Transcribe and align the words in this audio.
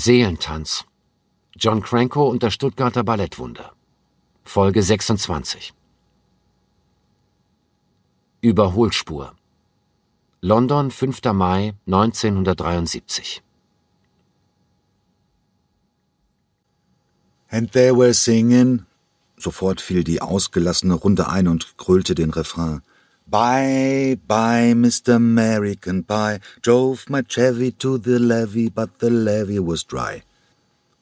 Seelentanz. 0.00 0.86
John 1.56 1.82
Cranko 1.82 2.26
und 2.28 2.42
das 2.42 2.54
Stuttgarter 2.54 3.04
Ballettwunder. 3.04 3.72
Folge 4.44 4.82
26. 4.82 5.74
Überholspur. 8.40 9.34
London, 10.40 10.90
5. 10.90 11.20
Mai 11.34 11.74
1973. 11.86 13.42
And 17.50 17.70
they 17.72 17.94
were 17.94 18.14
singing. 18.14 18.86
Sofort 19.36 19.82
fiel 19.82 20.02
die 20.02 20.22
ausgelassene 20.22 20.94
Runde 20.94 21.28
ein 21.28 21.46
und 21.46 21.76
grölte 21.76 22.14
den 22.14 22.30
Refrain. 22.30 22.80
Bye, 23.30 24.18
bye, 24.26 24.74
Mr. 24.74 25.14
American 25.14 26.02
Pie. 26.02 26.40
Drove 26.62 27.08
my 27.08 27.22
Chevy 27.22 27.70
to 27.70 27.96
the 27.96 28.18
levee, 28.18 28.68
but 28.68 28.98
the 28.98 29.08
levee 29.08 29.60
was 29.60 29.84
dry. 29.84 30.24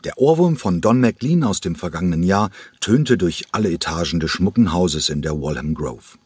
Der 0.04 0.12
Ohrwurm 0.18 0.58
von 0.58 0.82
Don 0.82 1.00
McLean 1.00 1.42
aus 1.42 1.62
dem 1.62 1.74
vergangenen 1.74 2.22
Jahr 2.22 2.50
tönte 2.80 3.16
durch 3.16 3.46
alle 3.52 3.70
Etagen 3.72 4.20
des 4.20 4.30
schmucken 4.30 4.74
Hauses 4.74 5.08
in 5.08 5.22
der 5.22 5.40
Walham 5.40 5.72
Grove. 5.72 6.18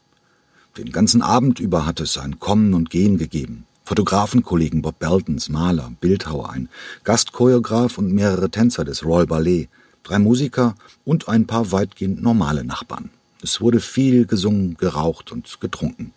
Den 0.76 0.90
ganzen 0.90 1.22
Abend 1.22 1.60
über 1.60 1.86
hatte 1.86 2.02
es 2.02 2.18
ein 2.18 2.40
Kommen 2.40 2.74
und 2.74 2.90
Gehen 2.90 3.16
gegeben. 3.16 3.64
Fotografenkollegen 3.84 4.82
Bob 4.82 4.98
Beltons, 4.98 5.50
Maler, 5.50 5.92
Bildhauer, 6.00 6.50
ein 6.50 6.68
Gastchoreograf 7.04 7.96
und 7.98 8.12
mehrere 8.12 8.50
Tänzer 8.50 8.84
des 8.84 9.04
Royal 9.04 9.26
Ballet, 9.26 9.68
drei 10.02 10.18
Musiker 10.18 10.74
und 11.04 11.28
ein 11.28 11.46
paar 11.46 11.70
weitgehend 11.70 12.20
normale 12.20 12.64
Nachbarn. 12.64 13.10
Es 13.44 13.60
wurde 13.60 13.80
viel 13.80 14.24
gesungen, 14.24 14.76
geraucht 14.76 15.32
und 15.32 15.60
getrunken. 15.60 16.14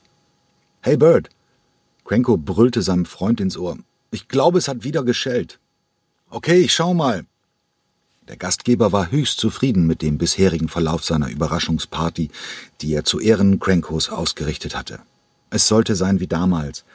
Hey 0.82 0.96
Bird! 0.96 1.30
Cranko 2.06 2.38
brüllte 2.38 2.84
seinem 2.84 3.06
Freund 3.06 3.42
ins 3.42 3.58
Ohr. 3.58 3.80
Ich 4.12 4.28
glaube, 4.28 4.60
es 4.60 4.68
hat 4.68 4.84
wieder 4.84 5.04
geschellt. 5.04 5.58
Okay, 6.30 6.60
ich 6.60 6.72
schau 6.72 6.94
mal. 6.94 7.26
Der 8.28 8.38
Gastgeber 8.38 8.92
war 8.92 9.10
höchst 9.10 9.40
zufrieden 9.40 9.88
mit 9.88 10.04
dem 10.04 10.20
bisherigen 10.20 10.70
Verlauf 10.70 11.04
seiner 11.04 11.30
Überraschungsparty, 11.30 12.30
die 12.82 12.94
er 12.94 13.06
zu 13.06 13.20
Ehren 13.20 13.60
Crankos 13.60 14.10
ausgerichtet 14.10 14.76
hatte. 14.76 15.00
Es 15.50 15.68
sollte 15.68 15.96
sein 15.96 16.20
wie 16.20 16.28
damals, 16.28 16.86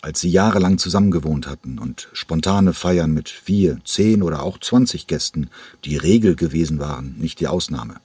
als 0.00 0.20
sie 0.20 0.30
jahrelang 0.30 0.78
zusammengewohnt 0.78 1.48
hatten 1.48 1.80
und 1.80 2.08
spontane 2.12 2.72
Feiern 2.72 3.12
mit 3.12 3.28
vier, 3.28 3.78
zehn 3.84 4.22
oder 4.22 4.44
auch 4.44 4.58
zwanzig 4.58 5.08
Gästen 5.08 5.50
die 5.84 5.96
Regel 5.96 6.36
gewesen 6.36 6.78
waren, 6.78 7.16
nicht 7.18 7.40
die 7.40 7.48
Ausnahme 7.48 7.96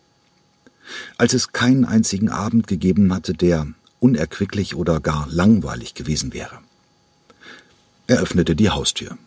als 1.18 1.34
es 1.34 1.52
keinen 1.52 1.86
einzigen 1.86 2.30
Abend 2.30 2.68
gegeben 2.68 3.14
hatte, 3.14 3.34
der 3.34 3.68
unerquicklich 4.00 4.76
oder 4.76 5.00
gar 5.00 5.28
langweilig 5.30 5.94
gewesen 5.94 6.34
wäre. 6.34 6.60
Er 8.08 8.20
öffnete 8.20 8.56
die 8.56 8.70
Haustür. 8.70 9.18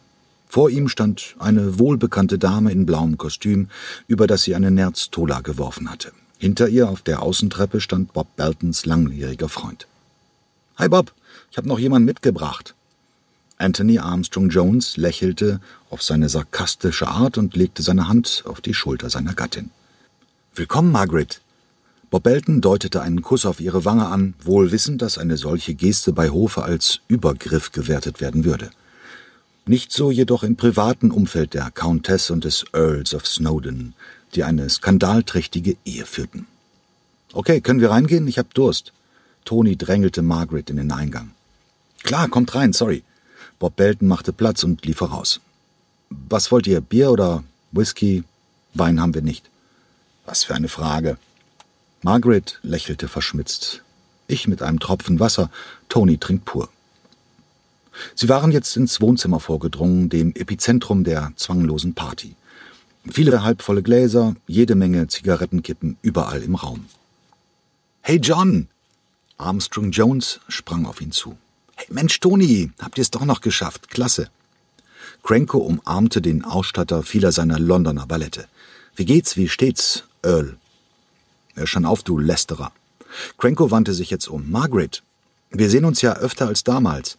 Vor 0.49 0.71
ihm 0.71 0.89
stand 0.89 1.37
eine 1.39 1.79
wohlbekannte 1.79 2.39
Dame 2.39 2.73
in 2.73 2.87
blauem 2.87 3.19
Kostüm, 3.19 3.69
über 4.09 4.27
das 4.27 4.43
sie 4.43 4.55
eine 4.55 4.71
Nerztola 4.71 5.41
geworfen 5.43 5.91
hatte. 5.91 6.13
Hinter 6.39 6.69
ihr 6.69 6.89
auf 6.89 7.03
der 7.03 7.23
Außentreppe 7.23 7.81
stand 7.81 8.15
Bob 8.15 8.35
Beltons 8.37 8.87
langjähriger 8.87 9.49
Freund. 9.49 9.87
Hi 10.77 10.89
Bob, 10.89 11.13
ich 11.51 11.59
habe 11.59 11.69
noch 11.69 11.79
jemanden 11.79 12.07
mitgebracht. 12.07 12.75
Anthony 13.59 13.99
Armstrong 13.99 14.49
Jones 14.49 14.97
lächelte 14.97 15.61
auf 15.91 16.03
seine 16.03 16.31
sarkastische 16.31 17.09
Art 17.09 17.37
und 17.37 17.55
legte 17.55 17.83
seine 17.83 18.09
Hand 18.09 18.45
auf 18.47 18.63
die 18.63 18.73
Schulter 18.73 19.11
seiner 19.11 19.35
Gattin. 19.35 19.71
Willkommen, 20.55 20.91
Margaret. 20.91 21.43
Bob 22.11 22.25
Belton 22.25 22.61
deutete 22.61 23.03
einen 23.03 23.23
Kuss 23.23 23.47
auf 23.47 23.61
ihre 23.61 23.85
Wange 23.85 24.07
an, 24.07 24.35
wohl 24.43 24.73
wissend, 24.73 25.01
dass 25.01 25.17
eine 25.17 25.37
solche 25.37 25.75
Geste 25.75 26.13
bei 26.13 26.31
Hofe 26.31 26.65
als 26.65 26.99
Übergriff 27.07 27.71
gewertet 27.71 28.21
werden 28.21 28.45
würde. 28.45 28.71
Nicht 29.65 29.93
so 29.93 30.11
jedoch 30.11 30.43
im 30.43 30.57
privaten 30.57 31.13
Umfeld 31.13 31.55
der 31.55 31.71
Countess 31.71 32.31
und 32.31 32.43
des 32.43 32.65
Earls 32.73 33.15
of 33.15 33.29
Snowdon, 33.29 33.95
die 34.35 34.43
eine 34.43 34.69
skandalträchtige 34.69 35.77
Ehe 35.85 36.05
führten. 36.05 36.49
Okay, 37.33 37.61
können 37.61 37.81
wir 37.81 37.91
reingehen? 37.91 38.27
Ich 38.27 38.39
hab 38.39 38.55
Durst. 38.55 38.93
Tony 39.45 39.77
drängelte 39.77 40.23
Margaret 40.23 40.69
in 40.69 40.79
den 40.79 40.91
Eingang. 40.91 41.31
Klar, 42.03 42.29
kommt 42.29 42.57
rein, 42.57 42.73
sorry. 42.73 43.05
Bob 43.61 43.77
Belton 43.77 44.09
machte 44.09 44.33
Platz 44.33 44.65
und 44.65 44.85
lief 44.85 44.97
voraus. 44.97 45.41
Was 46.09 46.51
wollt 46.51 46.67
ihr? 46.67 46.81
Bier 46.81 47.13
oder 47.13 47.45
Whisky? 47.71 48.25
Wein 48.75 49.01
haben 49.01 49.15
wir 49.15 49.23
nicht. 49.23 49.49
Was 50.27 50.43
für 50.43 50.57
eine 50.57 50.69
Frage. 50.69 51.17
Margaret 52.03 52.59
lächelte 52.63 53.09
verschmitzt. 53.09 53.83
Ich 54.27 54.49
mit 54.49 54.63
einem 54.63 54.81
Tropfen 54.81 55.21
Wasser, 55.21 55.51
Tony 55.89 56.17
trinkt 56.17 56.47
pur. 56.47 56.71
Sie 58.15 58.29
waren 58.29 58.53
jetzt 58.53 58.77
ins 58.77 59.01
Wohnzimmer 59.01 59.41
vorgedrungen, 59.41 60.09
dem 60.09 60.35
Epizentrum 60.35 61.05
der 61.05 61.33
zwanglosen 61.37 61.95
Party. 61.95 62.35
Viele 63.11 63.43
halbvolle 63.43 63.83
Gläser, 63.83 64.35
jede 64.47 64.77
Menge 64.77 65.09
Zigarettenkippen 65.09 65.99
überall 66.01 66.43
im 66.43 66.55
Raum. 66.55 66.87
Hey 68.01 68.17
John! 68.17 68.69
Armstrong 69.37 69.91
Jones 69.91 70.41
sprang 70.49 70.87
auf 70.87 71.01
ihn 71.01 71.13
zu. 71.13 71.37
Hey 71.77 71.87
Mensch, 71.91 72.21
Tony, 72.21 72.71
habt 72.79 72.99
ihr 72.99 73.03
es 73.03 73.11
doch 73.11 73.25
noch 73.25 73.41
geschafft. 73.41 73.91
Klasse. 73.91 74.31
Cranko 75.23 75.59
umarmte 75.59 76.23
den 76.23 76.45
Ausstatter 76.45 77.03
vieler 77.03 77.33
seiner 77.33 77.59
Londoner 77.59 78.07
Ballette. 78.07 78.49
Wie 78.97 79.05
geht's, 79.05 79.37
wie 79.37 79.49
steht's, 79.49 80.05
Earl? 80.23 80.57
Hör 81.61 81.67
schon 81.67 81.85
auf, 81.85 82.03
du 82.03 82.17
Lästerer. 82.17 82.73
Cranko 83.37 83.71
wandte 83.71 83.93
sich 83.93 84.09
jetzt 84.09 84.29
um. 84.29 84.51
Margaret, 84.51 85.03
wir 85.51 85.69
sehen 85.69 85.85
uns 85.85 86.01
ja 86.01 86.15
öfter 86.17 86.47
als 86.47 86.65
damals. 86.65 87.19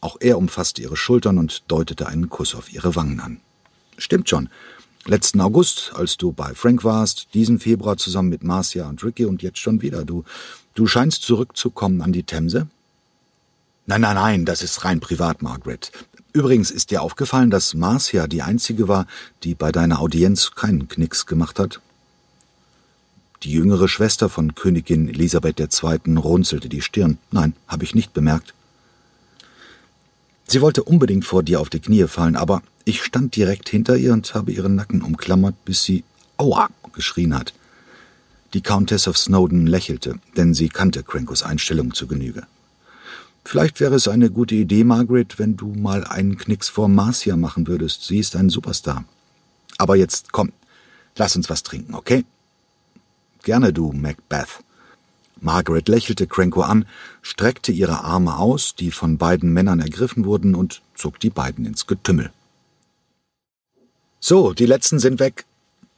Auch 0.00 0.16
er 0.18 0.38
umfasste 0.38 0.80
ihre 0.80 0.96
Schultern 0.96 1.36
und 1.36 1.62
deutete 1.68 2.06
einen 2.06 2.30
Kuss 2.30 2.54
auf 2.54 2.72
ihre 2.72 2.96
Wangen 2.96 3.20
an. 3.20 3.38
Stimmt 3.98 4.30
schon. 4.30 4.48
Letzten 5.04 5.42
August, 5.42 5.92
als 5.94 6.16
du 6.16 6.32
bei 6.32 6.54
Frank 6.54 6.84
warst, 6.84 7.34
diesen 7.34 7.58
Februar 7.58 7.98
zusammen 7.98 8.30
mit 8.30 8.42
Marcia 8.42 8.88
und 8.88 9.04
Ricky 9.04 9.26
und 9.26 9.42
jetzt 9.42 9.58
schon 9.58 9.82
wieder. 9.82 10.06
Du, 10.06 10.24
du 10.72 10.86
scheinst 10.86 11.20
zurückzukommen 11.20 12.00
an 12.00 12.14
die 12.14 12.22
Themse? 12.22 12.68
Nein, 13.84 14.00
nein, 14.00 14.14
nein, 14.14 14.44
das 14.46 14.62
ist 14.62 14.86
rein 14.86 15.00
privat, 15.00 15.42
Margaret. 15.42 15.92
Übrigens 16.32 16.70
ist 16.70 16.90
dir 16.90 17.02
aufgefallen, 17.02 17.50
dass 17.50 17.74
Marcia 17.74 18.26
die 18.26 18.40
einzige 18.40 18.88
war, 18.88 19.06
die 19.42 19.54
bei 19.54 19.70
deiner 19.70 20.00
Audienz 20.00 20.52
keinen 20.52 20.88
Knicks 20.88 21.26
gemacht 21.26 21.58
hat? 21.58 21.82
Die 23.46 23.52
jüngere 23.52 23.86
Schwester 23.86 24.28
von 24.28 24.56
Königin 24.56 25.08
Elisabeth 25.08 25.60
II. 25.60 26.16
runzelte 26.16 26.68
die 26.68 26.82
Stirn. 26.82 27.18
Nein, 27.30 27.54
habe 27.68 27.84
ich 27.84 27.94
nicht 27.94 28.12
bemerkt. 28.12 28.54
Sie 30.48 30.60
wollte 30.60 30.82
unbedingt 30.82 31.24
vor 31.24 31.44
dir 31.44 31.60
auf 31.60 31.70
die 31.70 31.78
Knie 31.78 32.08
fallen, 32.08 32.34
aber 32.34 32.60
ich 32.84 33.04
stand 33.04 33.36
direkt 33.36 33.68
hinter 33.68 33.96
ihr 33.96 34.14
und 34.14 34.34
habe 34.34 34.50
ihren 34.50 34.74
Nacken 34.74 35.00
umklammert, 35.00 35.64
bis 35.64 35.84
sie 35.84 36.02
Aua 36.38 36.70
geschrien 36.92 37.36
hat. 37.36 37.54
Die 38.52 38.62
Countess 38.62 39.06
of 39.06 39.16
Snowden 39.16 39.68
lächelte, 39.68 40.18
denn 40.36 40.52
sie 40.52 40.68
kannte 40.68 41.04
Crankos 41.04 41.44
Einstellung 41.44 41.94
zu 41.94 42.08
Genüge. 42.08 42.48
Vielleicht 43.44 43.78
wäre 43.78 43.94
es 43.94 44.08
eine 44.08 44.28
gute 44.28 44.56
Idee, 44.56 44.82
Margaret, 44.82 45.38
wenn 45.38 45.56
du 45.56 45.68
mal 45.68 46.02
einen 46.02 46.36
Knicks 46.36 46.68
vor 46.68 46.88
Marcia 46.88 47.36
machen 47.36 47.68
würdest. 47.68 48.08
Sie 48.08 48.18
ist 48.18 48.34
ein 48.34 48.50
Superstar. 48.50 49.04
Aber 49.78 49.94
jetzt 49.94 50.32
komm, 50.32 50.50
lass 51.14 51.36
uns 51.36 51.48
was 51.48 51.62
trinken, 51.62 51.94
okay? 51.94 52.24
Gerne, 53.46 53.72
du 53.72 53.92
Macbeth. 53.92 54.64
Margaret 55.40 55.86
lächelte 55.86 56.26
Cranko 56.26 56.62
an, 56.62 56.84
streckte 57.22 57.70
ihre 57.70 58.02
Arme 58.02 58.38
aus, 58.38 58.74
die 58.74 58.90
von 58.90 59.18
beiden 59.18 59.52
Männern 59.52 59.78
ergriffen 59.78 60.24
wurden, 60.24 60.56
und 60.56 60.82
zog 60.96 61.20
die 61.20 61.30
beiden 61.30 61.64
ins 61.64 61.86
Getümmel. 61.86 62.32
So, 64.18 64.52
die 64.52 64.66
letzten 64.66 64.98
sind 64.98 65.20
weg. 65.20 65.44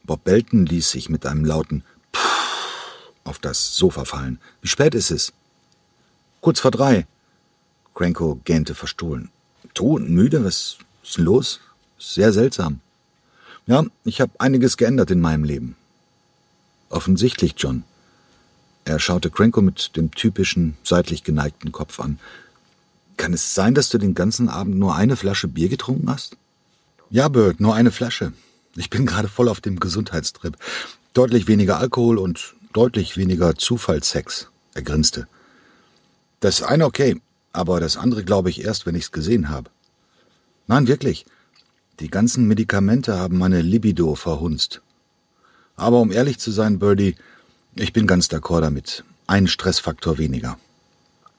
Bob 0.03 0.23
Belton 0.25 0.67
ließ 0.67 0.91
sich 0.91 1.09
mit 1.09 1.25
einem 1.25 1.43
lauten 1.43 1.83
Puh 2.11 2.19
auf 3.23 3.39
das 3.39 3.75
Sofa 3.75 4.05
fallen. 4.05 4.39
Wie 4.61 4.67
spät 4.67 4.93
ist 4.93 5.09
es? 5.09 5.33
Kurz 6.41 6.59
vor 6.59 6.69
drei. 6.69 7.07
Cranko 7.95 8.39
gähnte 8.43 8.75
verstohlen. 8.75 9.31
Tot 9.73 10.01
und 10.01 10.11
müde? 10.11 10.45
Was 10.45 10.77
ist 11.03 11.17
los? 11.17 11.61
Sehr 11.97 12.31
seltsam. 12.31 12.81
Ja, 13.65 13.85
ich 14.03 14.21
habe 14.21 14.33
einiges 14.37 14.77
geändert 14.77 15.09
in 15.09 15.19
meinem 15.19 15.43
Leben. 15.43 15.75
Offensichtlich, 16.89 17.55
John. 17.57 17.83
Er 18.85 18.99
schaute 18.99 19.29
Cranko 19.29 19.61
mit 19.61 19.95
dem 19.95 20.11
typischen, 20.11 20.75
seitlich 20.83 21.23
geneigten 21.23 21.71
Kopf 21.71 21.99
an. 21.99 22.19
Kann 23.17 23.33
es 23.33 23.53
sein, 23.53 23.75
dass 23.75 23.89
du 23.89 23.97
den 23.97 24.15
ganzen 24.15 24.49
Abend 24.49 24.77
nur 24.77 24.95
eine 24.95 25.15
Flasche 25.15 25.47
Bier 25.47 25.69
getrunken 25.69 26.09
hast? 26.09 26.37
Ja, 27.09 27.27
Bird, 27.27 27.59
nur 27.59 27.75
eine 27.75 27.91
Flasche. 27.91 28.33
Ich 28.75 28.89
bin 28.89 29.05
gerade 29.05 29.27
voll 29.27 29.49
auf 29.49 29.61
dem 29.61 29.79
Gesundheitstrip. 29.79 30.57
Deutlich 31.13 31.47
weniger 31.47 31.79
Alkohol 31.79 32.17
und 32.17 32.55
deutlich 32.73 33.17
weniger 33.17 33.55
Zufallssex. 33.55 34.49
Er 34.73 34.83
grinste. 34.83 35.27
Das 36.39 36.61
eine 36.61 36.85
okay, 36.85 37.21
aber 37.51 37.79
das 37.79 37.97
andere 37.97 38.23
glaube 38.23 38.49
ich 38.49 38.63
erst, 38.63 38.85
wenn 38.85 38.95
ich's 38.95 39.11
gesehen 39.11 39.49
habe. 39.49 39.69
Nein, 40.67 40.87
wirklich. 40.87 41.25
Die 41.99 42.09
ganzen 42.09 42.47
Medikamente 42.47 43.19
haben 43.19 43.37
meine 43.37 43.61
Libido 43.61 44.15
verhunzt. 44.15 44.81
Aber 45.79 46.01
um 46.01 46.11
ehrlich 46.11 46.39
zu 46.39 46.51
sein, 46.51 46.77
Birdie, 46.77 47.15
ich 47.75 47.93
bin 47.93 48.05
ganz 48.05 48.27
d'accord 48.27 48.61
damit. 48.61 49.05
Ein 49.27 49.47
Stressfaktor 49.47 50.17
weniger. 50.17 50.59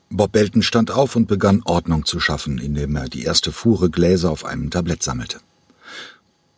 Bob 0.08 0.32
Belton 0.32 0.62
stand 0.62 0.90
auf 0.90 1.14
und 1.14 1.26
begann 1.28 1.62
Ordnung 1.64 2.06
zu 2.06 2.20
schaffen, 2.20 2.58
indem 2.58 2.96
er 2.96 3.08
die 3.08 3.22
erste 3.22 3.52
Fuhre 3.52 3.90
Gläser 3.90 4.30
auf 4.30 4.46
einem 4.46 4.70
Tablett 4.70 5.02
sammelte. 5.02 5.40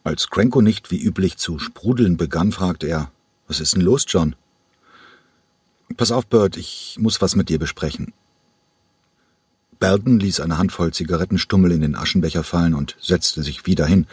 Als 0.04 0.30
Cranko 0.30 0.62
nicht 0.62 0.92
wie 0.92 1.02
üblich 1.02 1.38
zu 1.38 1.58
sprudeln 1.58 2.16
begann, 2.16 2.52
fragte 2.52 2.86
er, 2.86 3.10
was 3.48 3.58
ist 3.58 3.74
denn 3.74 3.82
los, 3.82 4.04
John? 4.06 4.36
Pass 5.96 6.12
auf, 6.12 6.26
Bert, 6.26 6.56
ich 6.56 6.96
muss 7.00 7.20
was 7.20 7.34
mit 7.34 7.48
dir 7.48 7.58
besprechen. 7.58 8.12
Belden 9.80 10.20
ließ 10.20 10.38
eine 10.38 10.56
Handvoll 10.56 10.92
Zigarettenstummel 10.92 11.72
in 11.72 11.80
den 11.80 11.96
Aschenbecher 11.96 12.44
fallen 12.44 12.74
und 12.74 12.96
setzte 13.00 13.42
sich 13.42 13.66
wieder 13.66 13.86
hin, 13.86 14.06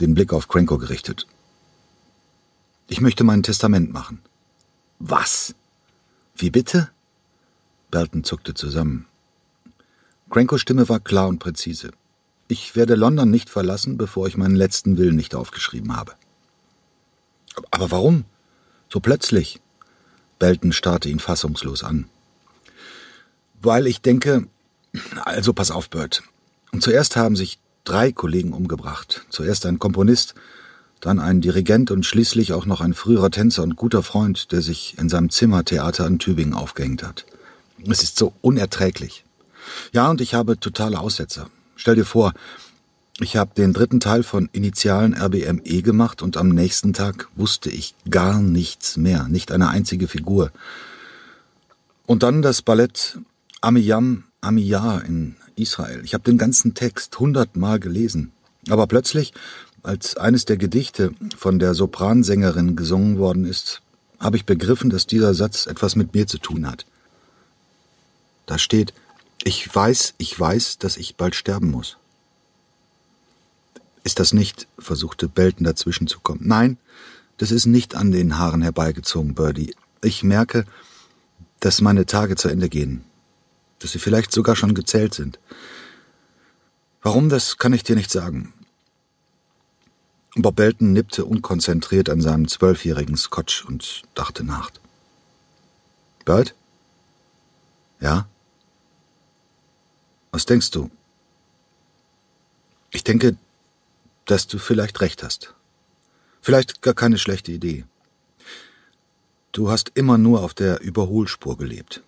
den 0.00 0.14
Blick 0.14 0.32
auf 0.32 0.48
Cranko 0.48 0.78
gerichtet. 0.78 1.26
Ich 2.90 3.00
möchte 3.00 3.22
mein 3.22 3.44
Testament 3.44 3.92
machen. 3.92 4.20
Was? 4.98 5.54
Wie 6.34 6.50
bitte? 6.50 6.90
Belton 7.92 8.24
zuckte 8.24 8.52
zusammen. 8.52 9.06
Crankos 10.28 10.60
Stimme 10.60 10.88
war 10.88 10.98
klar 10.98 11.28
und 11.28 11.38
präzise. 11.38 11.92
Ich 12.48 12.74
werde 12.74 12.96
London 12.96 13.30
nicht 13.30 13.48
verlassen, 13.48 13.96
bevor 13.96 14.26
ich 14.26 14.36
meinen 14.36 14.56
letzten 14.56 14.98
Willen 14.98 15.14
nicht 15.14 15.36
aufgeschrieben 15.36 15.96
habe. 15.96 16.14
Aber 17.70 17.92
warum? 17.92 18.24
So 18.88 18.98
plötzlich? 18.98 19.60
Belton 20.40 20.72
starrte 20.72 21.08
ihn 21.08 21.20
fassungslos 21.20 21.84
an. 21.84 22.08
Weil 23.62 23.86
ich 23.86 24.00
denke, 24.02 24.48
also 25.24 25.52
pass 25.52 25.70
auf, 25.70 25.90
Bert. 25.90 26.24
Und 26.72 26.82
zuerst 26.82 27.14
haben 27.14 27.36
sich 27.36 27.60
drei 27.84 28.10
Kollegen 28.10 28.52
umgebracht. 28.52 29.26
Zuerst 29.30 29.64
ein 29.64 29.78
Komponist, 29.78 30.34
dann 31.00 31.18
ein 31.18 31.40
Dirigent 31.40 31.90
und 31.90 32.04
schließlich 32.04 32.52
auch 32.52 32.66
noch 32.66 32.80
ein 32.80 32.94
früherer 32.94 33.30
Tänzer 33.30 33.62
und 33.62 33.76
guter 33.76 34.02
Freund, 34.02 34.52
der 34.52 34.62
sich 34.62 34.96
in 34.98 35.08
seinem 35.08 35.30
Zimmertheater 35.30 36.06
in 36.06 36.18
Tübingen 36.18 36.54
aufgehängt 36.54 37.02
hat. 37.02 37.24
Es 37.86 38.02
ist 38.02 38.18
so 38.18 38.32
unerträglich. 38.42 39.24
Ja, 39.92 40.10
und 40.10 40.20
ich 40.20 40.34
habe 40.34 40.58
totale 40.58 40.98
Aussetzer. 40.98 41.48
Stell 41.76 41.94
dir 41.94 42.04
vor, 42.04 42.32
ich 43.20 43.36
habe 43.36 43.52
den 43.54 43.72
dritten 43.72 44.00
Teil 44.00 44.22
von 44.22 44.48
Initialen 44.52 45.14
RBME 45.14 45.82
gemacht 45.82 46.22
und 46.22 46.36
am 46.36 46.48
nächsten 46.48 46.92
Tag 46.92 47.28
wusste 47.36 47.70
ich 47.70 47.94
gar 48.08 48.40
nichts 48.40 48.96
mehr, 48.96 49.28
nicht 49.28 49.52
eine 49.52 49.68
einzige 49.68 50.08
Figur. 50.08 50.50
Und 52.06 52.22
dann 52.22 52.42
das 52.42 52.62
Ballett 52.62 53.18
Amiyam 53.60 54.24
Amiyah 54.40 55.00
in 55.00 55.36
Israel. 55.56 56.00
Ich 56.04 56.14
habe 56.14 56.24
den 56.24 56.38
ganzen 56.38 56.74
Text 56.74 57.18
hundertmal 57.18 57.78
gelesen. 57.78 58.32
Aber 58.68 58.86
plötzlich, 58.86 59.32
als 59.82 60.16
eines 60.16 60.44
der 60.44 60.56
Gedichte 60.56 61.12
von 61.36 61.58
der 61.58 61.74
Sopransängerin 61.74 62.76
gesungen 62.76 63.18
worden 63.18 63.44
ist, 63.44 63.82
habe 64.18 64.36
ich 64.36 64.44
begriffen, 64.44 64.90
dass 64.90 65.06
dieser 65.06 65.34
Satz 65.34 65.66
etwas 65.66 65.96
mit 65.96 66.14
mir 66.14 66.26
zu 66.26 66.38
tun 66.38 66.66
hat. 66.66 66.84
Da 68.46 68.58
steht, 68.58 68.92
ich 69.42 69.74
weiß, 69.74 70.14
ich 70.18 70.38
weiß, 70.38 70.78
dass 70.78 70.96
ich 70.96 71.16
bald 71.16 71.34
sterben 71.34 71.70
muss. 71.70 71.96
Ist 74.04 74.18
das 74.18 74.32
nicht, 74.32 74.66
versuchte 74.78 75.28
Belton 75.28 75.64
dazwischen 75.64 76.06
zu 76.06 76.20
kommen. 76.20 76.40
Nein, 76.44 76.78
das 77.38 77.50
ist 77.50 77.66
nicht 77.66 77.94
an 77.94 78.12
den 78.12 78.38
Haaren 78.38 78.62
herbeigezogen, 78.62 79.34
Birdie. 79.34 79.74
Ich 80.02 80.22
merke, 80.22 80.66
dass 81.60 81.80
meine 81.80 82.06
Tage 82.06 82.36
zu 82.36 82.48
Ende 82.48 82.68
gehen. 82.68 83.04
Dass 83.78 83.92
sie 83.92 83.98
vielleicht 83.98 84.32
sogar 84.32 84.56
schon 84.56 84.74
gezählt 84.74 85.14
sind. 85.14 85.38
Warum, 87.02 87.30
das 87.30 87.56
kann 87.56 87.72
ich 87.72 87.82
dir 87.82 87.96
nicht 87.96 88.10
sagen. 88.10 88.52
Bob 90.36 90.56
Belton 90.56 90.92
nippte 90.92 91.24
unkonzentriert 91.24 92.08
an 92.08 92.20
seinem 92.20 92.46
zwölfjährigen 92.46 93.16
Scotch 93.16 93.64
und 93.64 94.02
dachte 94.14 94.44
nach. 94.44 94.70
Bird? 96.24 96.54
Ja? 98.00 98.28
Was 100.30 100.46
denkst 100.46 100.70
du? 100.70 100.90
Ich 102.90 103.02
denke, 103.02 103.36
dass 104.24 104.46
du 104.46 104.58
vielleicht 104.58 105.00
recht 105.00 105.22
hast. 105.22 105.54
Vielleicht 106.40 106.82
gar 106.82 106.94
keine 106.94 107.18
schlechte 107.18 107.50
Idee. 107.52 107.84
Du 109.52 109.70
hast 109.70 109.90
immer 109.94 110.16
nur 110.16 110.42
auf 110.42 110.54
der 110.54 110.80
Überholspur 110.80 111.56
gelebt. 111.56 112.02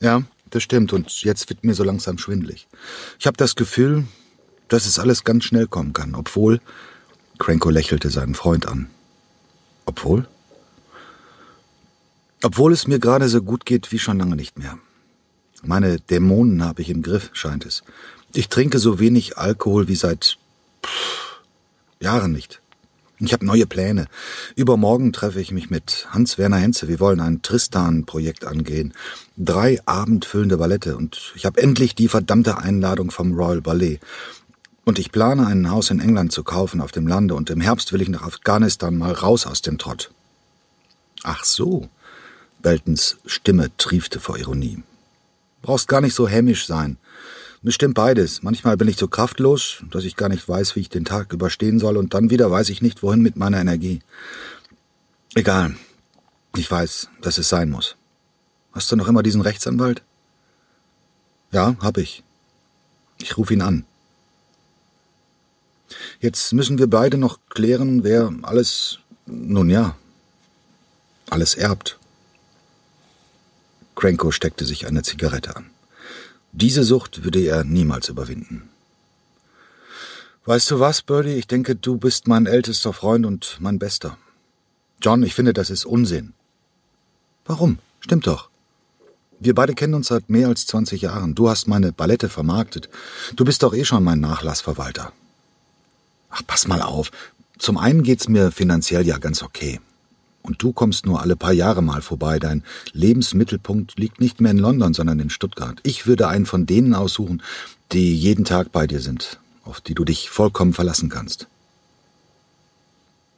Ja, 0.00 0.22
das 0.50 0.62
stimmt, 0.62 0.92
und 0.92 1.22
jetzt 1.22 1.50
wird 1.50 1.64
mir 1.64 1.74
so 1.74 1.82
langsam 1.82 2.18
schwindlig. 2.18 2.68
Ich 3.18 3.26
habe 3.26 3.36
das 3.36 3.56
Gefühl, 3.56 4.06
dass 4.68 4.86
es 4.86 5.00
alles 5.00 5.24
ganz 5.24 5.44
schnell 5.44 5.66
kommen 5.66 5.92
kann, 5.92 6.14
obwohl. 6.14 6.60
Cranko 7.38 7.70
lächelte 7.70 8.10
seinen 8.10 8.34
Freund 8.34 8.66
an. 8.66 8.90
Obwohl? 9.84 10.26
Obwohl 12.42 12.72
es 12.72 12.86
mir 12.86 12.98
gerade 12.98 13.28
so 13.28 13.42
gut 13.42 13.64
geht 13.64 13.90
wie 13.90 13.98
schon 13.98 14.18
lange 14.18 14.36
nicht 14.36 14.58
mehr. 14.58 14.78
Meine 15.62 15.98
Dämonen 15.98 16.64
habe 16.64 16.82
ich 16.82 16.90
im 16.90 17.02
Griff, 17.02 17.30
scheint 17.32 17.66
es. 17.66 17.82
Ich 18.32 18.48
trinke 18.48 18.78
so 18.78 19.00
wenig 19.00 19.38
Alkohol 19.38 19.88
wie 19.88 19.96
seit 19.96 20.38
pff, 20.84 21.40
Jahren 22.00 22.32
nicht. 22.32 22.60
Ich 23.20 23.32
habe 23.32 23.44
neue 23.44 23.66
Pläne. 23.66 24.06
Übermorgen 24.54 25.12
treffe 25.12 25.40
ich 25.40 25.50
mich 25.50 25.70
mit 25.70 26.06
Hans-Werner 26.10 26.58
Henze. 26.58 26.86
Wir 26.86 27.00
wollen 27.00 27.18
ein 27.20 27.42
Tristan-Projekt 27.42 28.44
angehen. 28.44 28.94
Drei 29.36 29.80
abendfüllende 29.86 30.56
Ballette 30.56 30.96
und 30.96 31.32
ich 31.34 31.44
habe 31.44 31.60
endlich 31.60 31.96
die 31.96 32.06
verdammte 32.06 32.58
Einladung 32.58 33.10
vom 33.10 33.32
Royal 33.34 33.60
Ballet. 33.60 33.98
Und 34.88 34.98
ich 34.98 35.12
plane, 35.12 35.46
ein 35.46 35.70
Haus 35.70 35.90
in 35.90 36.00
England 36.00 36.32
zu 36.32 36.42
kaufen 36.42 36.80
auf 36.80 36.92
dem 36.92 37.06
Lande 37.06 37.34
und 37.34 37.50
im 37.50 37.60
Herbst 37.60 37.92
will 37.92 38.00
ich 38.00 38.08
nach 38.08 38.22
Afghanistan 38.22 38.96
mal 38.96 39.12
raus 39.12 39.46
aus 39.46 39.60
dem 39.60 39.76
Trott. 39.76 40.10
Ach 41.24 41.44
so. 41.44 41.90
Beltons 42.62 43.18
Stimme 43.26 43.70
triefte 43.76 44.18
vor 44.18 44.38
Ironie. 44.38 44.82
Brauchst 45.60 45.88
gar 45.88 46.00
nicht 46.00 46.14
so 46.14 46.26
hämisch 46.26 46.66
sein. 46.66 46.96
Es 47.62 47.74
stimmt 47.74 47.96
beides. 47.96 48.42
Manchmal 48.42 48.78
bin 48.78 48.88
ich 48.88 48.96
so 48.96 49.08
kraftlos, 49.08 49.82
dass 49.90 50.04
ich 50.04 50.16
gar 50.16 50.30
nicht 50.30 50.48
weiß, 50.48 50.74
wie 50.74 50.80
ich 50.80 50.88
den 50.88 51.04
Tag 51.04 51.34
überstehen 51.34 51.78
soll, 51.78 51.98
und 51.98 52.14
dann 52.14 52.30
wieder 52.30 52.50
weiß 52.50 52.70
ich 52.70 52.80
nicht, 52.80 53.02
wohin 53.02 53.20
mit 53.20 53.36
meiner 53.36 53.60
Energie. 53.60 54.00
Egal. 55.34 55.76
Ich 56.56 56.70
weiß, 56.70 57.10
dass 57.20 57.36
es 57.36 57.50
sein 57.50 57.68
muss. 57.68 57.96
Hast 58.72 58.90
du 58.90 58.96
noch 58.96 59.08
immer 59.08 59.22
diesen 59.22 59.42
Rechtsanwalt? 59.42 60.02
Ja, 61.52 61.76
hab 61.78 61.98
ich. 61.98 62.24
Ich 63.20 63.36
rufe 63.36 63.52
ihn 63.52 63.60
an. 63.60 63.84
Jetzt 66.20 66.52
müssen 66.52 66.78
wir 66.78 66.88
beide 66.88 67.18
noch 67.18 67.38
klären, 67.48 68.04
wer 68.04 68.32
alles, 68.42 68.98
nun 69.26 69.70
ja, 69.70 69.96
alles 71.30 71.54
erbt. 71.54 71.98
Cranko 73.96 74.30
steckte 74.30 74.64
sich 74.64 74.86
eine 74.86 75.02
Zigarette 75.02 75.56
an. 75.56 75.70
Diese 76.52 76.84
Sucht 76.84 77.24
würde 77.24 77.40
er 77.40 77.64
niemals 77.64 78.08
überwinden. 78.08 78.68
Weißt 80.44 80.70
du 80.70 80.80
was, 80.80 81.02
Birdie? 81.02 81.34
Ich 81.34 81.46
denke, 81.46 81.76
du 81.76 81.98
bist 81.98 82.26
mein 82.26 82.46
ältester 82.46 82.92
Freund 82.92 83.26
und 83.26 83.58
mein 83.60 83.78
bester. 83.78 84.16
John, 85.02 85.22
ich 85.22 85.34
finde, 85.34 85.52
das 85.52 85.68
ist 85.68 85.84
Unsinn. 85.84 86.32
Warum? 87.44 87.78
Stimmt 88.00 88.26
doch. 88.26 88.48
Wir 89.40 89.54
beide 89.54 89.74
kennen 89.74 89.94
uns 89.94 90.08
seit 90.08 90.30
mehr 90.30 90.48
als 90.48 90.66
20 90.66 91.02
Jahren. 91.02 91.34
Du 91.34 91.48
hast 91.48 91.68
meine 91.68 91.92
Ballette 91.92 92.28
vermarktet. 92.28 92.88
Du 93.36 93.44
bist 93.44 93.62
doch 93.62 93.74
eh 93.74 93.84
schon 93.84 94.02
mein 94.02 94.20
Nachlassverwalter. 94.20 95.12
Ach, 96.30 96.42
pass 96.46 96.68
mal 96.68 96.82
auf. 96.82 97.10
Zum 97.58 97.78
einen 97.78 98.02
geht's 98.02 98.28
mir 98.28 98.52
finanziell 98.52 99.06
ja 99.06 99.18
ganz 99.18 99.42
okay. 99.42 99.80
Und 100.42 100.62
du 100.62 100.72
kommst 100.72 101.04
nur 101.04 101.20
alle 101.20 101.36
paar 101.36 101.52
Jahre 101.52 101.82
mal 101.82 102.00
vorbei. 102.00 102.38
Dein 102.38 102.62
Lebensmittelpunkt 102.92 103.98
liegt 103.98 104.20
nicht 104.20 104.40
mehr 104.40 104.52
in 104.52 104.58
London, 104.58 104.94
sondern 104.94 105.18
in 105.18 105.30
Stuttgart. 105.30 105.78
Ich 105.82 106.06
würde 106.06 106.28
einen 106.28 106.46
von 106.46 106.64
denen 106.64 106.94
aussuchen, 106.94 107.42
die 107.92 108.14
jeden 108.14 108.44
Tag 108.44 108.72
bei 108.72 108.86
dir 108.86 109.00
sind, 109.00 109.40
auf 109.64 109.80
die 109.80 109.94
du 109.94 110.04
dich 110.04 110.30
vollkommen 110.30 110.72
verlassen 110.72 111.08
kannst. 111.08 111.48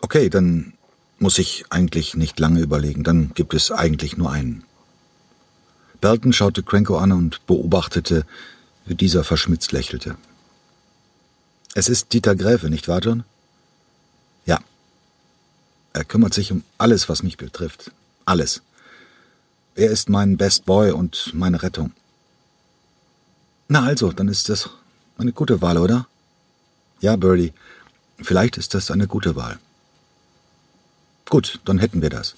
Okay, 0.00 0.28
dann 0.30 0.75
muss 1.18 1.38
ich 1.38 1.64
eigentlich 1.70 2.14
nicht 2.14 2.38
lange 2.38 2.61
überlegen. 2.61 3.04
Dann 3.04 3.32
gibt 3.35 3.54
es 3.54 3.70
eigentlich 3.70 4.16
nur 4.16 4.30
einen. 4.30 4.64
Belton 6.00 6.32
schaute 6.32 6.62
Cranko 6.62 6.97
an 6.97 7.12
und 7.12 7.47
beobachtete, 7.47 8.25
wie 8.87 8.94
dieser 8.94 9.25
verschmitzt 9.25 9.73
lächelte. 9.73 10.16
Es 11.75 11.89
ist 11.89 12.12
Dieter 12.12 12.35
Gräfe, 12.35 12.69
nicht 12.69 12.89
wahr, 12.89 13.00
John? 13.00 13.25
Ja, 14.45 14.59
er 15.93 16.05
kümmert 16.05 16.35
sich 16.35 16.53
um 16.53 16.65
alles, 16.79 17.09
was 17.09 17.23
mich 17.23 17.37
betrifft. 17.37 17.91
Alles. 18.25 18.62
Er 19.75 19.91
ist 19.91 20.09
mein 20.09 20.37
Best 20.37 20.65
Boy 20.65 20.93
und 20.93 21.33
meine 21.35 21.62
Rettung. 21.62 21.93
Na 23.69 23.85
also, 23.85 24.12
dann 24.12 24.29
ist 24.29 24.49
das 24.49 24.71
eine 25.19 25.33
gute 25.33 25.62
Wahl, 25.62 25.79
oder? 25.79 26.07
Ja, 27.00 27.17
Birdie, 27.17 27.53
vielleicht 28.21 28.57
ist 28.57 28.75
das 28.75 28.91
eine 28.91 29.07
gute 29.07 29.37
Wahl. 29.37 29.59
Gut, 31.29 31.61
dann 31.65 31.79
hätten 31.79 32.03
wir 32.03 32.11
das. 32.11 32.35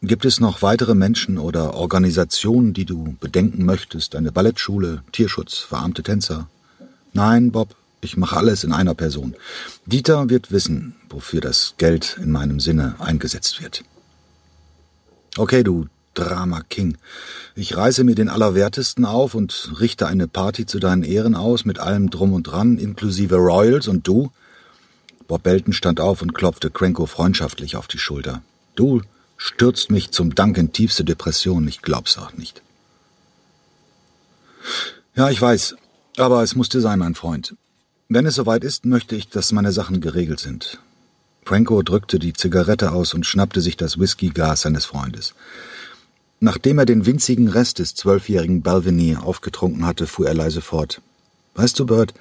Gibt 0.00 0.24
es 0.24 0.40
noch 0.40 0.62
weitere 0.62 0.94
Menschen 0.94 1.38
oder 1.38 1.74
Organisationen, 1.74 2.74
die 2.74 2.84
du 2.84 3.16
bedenken 3.20 3.64
möchtest? 3.64 4.16
Eine 4.16 4.32
Ballettschule, 4.32 5.02
Tierschutz, 5.12 5.58
verarmte 5.58 6.02
Tänzer? 6.02 6.48
Nein, 7.12 7.52
Bob, 7.52 7.74
ich 8.04 8.16
mache 8.16 8.36
alles 8.36 8.64
in 8.64 8.72
einer 8.72 8.94
Person. 8.94 9.34
Dieter 9.86 10.28
wird 10.30 10.52
wissen, 10.52 10.94
wofür 11.08 11.40
das 11.40 11.74
Geld 11.78 12.18
in 12.20 12.30
meinem 12.30 12.60
Sinne 12.60 12.94
eingesetzt 12.98 13.62
wird. 13.62 13.82
Okay, 15.36 15.64
du 15.64 15.88
Drama 16.14 16.62
King. 16.62 16.96
Ich 17.54 17.76
reiße 17.76 18.04
mir 18.04 18.14
den 18.14 18.28
Allerwertesten 18.28 19.04
auf 19.04 19.34
und 19.34 19.72
richte 19.80 20.06
eine 20.06 20.28
Party 20.28 20.64
zu 20.64 20.78
deinen 20.78 21.02
Ehren 21.02 21.34
aus 21.34 21.64
mit 21.64 21.78
allem 21.78 22.10
drum 22.10 22.32
und 22.32 22.44
dran, 22.44 22.78
inklusive 22.78 23.36
Royals 23.36 23.88
und 23.88 24.06
du? 24.06 24.30
Bob 25.26 25.42
Belton 25.42 25.72
stand 25.72 26.00
auf 26.00 26.22
und 26.22 26.34
klopfte 26.34 26.70
Cranko 26.70 27.06
freundschaftlich 27.06 27.76
auf 27.76 27.88
die 27.88 27.98
Schulter. 27.98 28.42
Du 28.76 29.02
stürzt 29.36 29.90
mich 29.90 30.10
zum 30.10 30.34
Dank 30.34 30.56
in 30.56 30.72
tiefste 30.72 31.04
Depression, 31.04 31.66
ich 31.66 31.82
glaub's 31.82 32.18
auch 32.18 32.32
nicht. 32.34 32.62
Ja, 35.16 35.30
ich 35.30 35.40
weiß, 35.40 35.76
aber 36.16 36.42
es 36.42 36.54
musste 36.54 36.80
sein, 36.80 36.98
mein 36.98 37.14
Freund. 37.14 37.54
Wenn 38.08 38.26
es 38.26 38.34
soweit 38.34 38.64
ist, 38.64 38.84
möchte 38.84 39.16
ich, 39.16 39.28
dass 39.28 39.52
meine 39.52 39.72
Sachen 39.72 40.00
geregelt 40.00 40.38
sind. 40.38 40.78
Franco 41.44 41.82
drückte 41.82 42.18
die 42.18 42.34
Zigarette 42.34 42.92
aus 42.92 43.14
und 43.14 43.24
schnappte 43.24 43.60
sich 43.60 43.76
das 43.76 43.98
Whisky-Gas 43.98 44.62
seines 44.62 44.84
Freundes. 44.84 45.34
Nachdem 46.40 46.78
er 46.78 46.84
den 46.84 47.06
winzigen 47.06 47.48
Rest 47.48 47.78
des 47.78 47.94
zwölfjährigen 47.94 48.60
Balvenie 48.60 49.16
aufgetrunken 49.16 49.86
hatte, 49.86 50.06
fuhr 50.06 50.26
er 50.26 50.34
leise 50.34 50.60
fort. 50.60 51.00
Weißt 51.54 51.78
du, 51.78 51.86
Bert, 51.86 52.12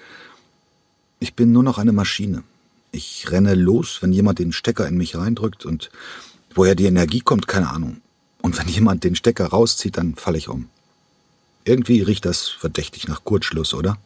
ich 1.20 1.34
bin 1.34 1.52
nur 1.52 1.64
noch 1.64 1.78
eine 1.78 1.92
Maschine. 1.92 2.44
Ich 2.92 3.32
renne 3.32 3.56
los, 3.56 4.00
wenn 4.02 4.14
jemand 4.14 4.40
den 4.40 4.54
Stecker 4.54 4.88
in 4.88 4.98
mich 4.98 5.18
reindrückt 5.18 5.66
und 5.66 5.90
woher 6.54 6.76
die 6.76 6.86
Energie 6.86 7.22
kommt, 7.22 7.48
keine 7.48 7.70
Ahnung. 7.70 8.02
Und 8.42 8.58
wenn 8.58 8.68
jemand 8.70 9.04
den 9.04 9.16
Stecker 9.16 9.48
rauszieht, 9.48 9.98
dann 9.98 10.16
falle 10.16 10.38
ich 10.38 10.48
um. 10.48 10.70
Irgendwie 11.66 12.02
riecht 12.02 12.26
das 12.26 12.48
verdächtig 12.48 13.08
nach 13.08 13.24
Kurzschluss, 13.24 13.74
oder? 13.74 13.98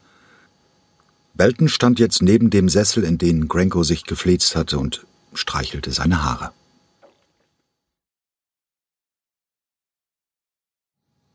Belton 1.38 1.70
stand 1.70 2.00
jetzt 2.00 2.24
neben 2.24 2.50
dem 2.50 2.67
Sessel, 2.67 3.03
in 3.03 3.20
den 3.20 3.48
Granko 3.48 3.84
sich 3.84 4.06
gefläzt 4.06 4.56
hatte, 4.56 4.79
und 4.79 5.06
streichelte 5.34 5.91
seine 5.91 6.24
Haare. 6.24 6.51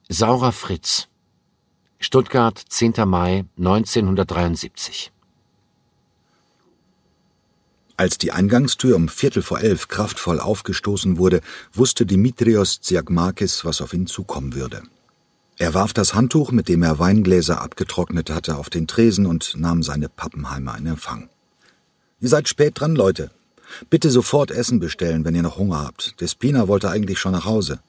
Saurer 0.09 0.50
Fritz 0.50 1.06
Stuttgart, 2.00 2.61
10. 2.68 2.94
Mai 3.06 3.44
1973 3.56 5.12
Als 7.97 8.18
die 8.18 8.32
Eingangstür 8.32 8.97
um 8.97 9.09
Viertel 9.09 9.42
vor 9.42 9.61
elf 9.61 9.87
kraftvoll 9.87 10.40
aufgestoßen 10.40 11.16
wurde, 11.16 11.42
wusste 11.73 12.06
Dimitrios 12.06 12.80
Tsiagmakis, 12.80 13.64
was 13.64 13.80
auf 13.80 13.94
ihn 13.94 14.09
zukommen 14.09 14.54
würde. 14.54 14.82
Er 15.59 15.75
warf 15.75 15.92
das 15.92 16.14
Handtuch, 16.14 16.50
mit 16.50 16.68
dem 16.68 16.82
er 16.82 16.99
Weingläser 16.99 17.61
abgetrocknet 17.61 18.30
hatte, 18.30 18.56
auf 18.56 18.71
den 18.71 18.87
Tresen 18.87 19.26
und 19.26 19.54
nahm 19.56 19.82
seine 19.82 20.09
Pappenheimer 20.09 20.76
in 20.78 20.87
Empfang. 20.87 21.28
Ihr 22.21 22.28
seid 22.28 22.49
spät 22.49 22.80
dran, 22.80 22.94
Leute. 22.94 23.30
Bitte 23.90 24.11
sofort 24.11 24.50
Essen 24.50 24.80
bestellen, 24.80 25.25
wenn 25.25 25.35
ihr 25.35 25.42
noch 25.42 25.59
Hunger 25.59 25.85
habt. 25.85 26.21
Despina 26.21 26.68
wollte 26.68 26.90
eigentlich 26.90 27.18
schon 27.18 27.32
nach 27.32 27.44
Hause. 27.44 27.80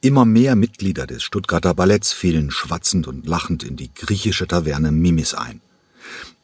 Immer 0.00 0.24
mehr 0.24 0.56
Mitglieder 0.56 1.06
des 1.06 1.22
Stuttgarter 1.22 1.74
Balletts 1.74 2.12
fielen 2.12 2.50
schwatzend 2.50 3.06
und 3.06 3.26
lachend 3.26 3.62
in 3.62 3.76
die 3.76 3.92
griechische 3.92 4.46
Taverne 4.46 4.92
Mimis 4.92 5.34
ein. 5.34 5.60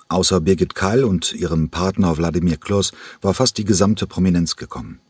Außer 0.08 0.40
Birgit 0.40 0.74
Keil 0.74 1.04
und 1.04 1.32
ihrem 1.32 1.70
Partner 1.70 2.16
Wladimir 2.16 2.58
Kloss 2.58 2.92
war 3.22 3.34
fast 3.34 3.58
die 3.58 3.64
gesamte 3.64 4.06
Prominenz 4.06 4.56
gekommen. 4.56 5.00